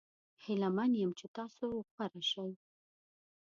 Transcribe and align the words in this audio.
هیله 0.43 0.69
من 0.77 0.91
یم 1.01 1.11
چې 1.19 1.25
تاسو 1.37 1.65
غوره 1.93 2.21
شي. 2.31 2.49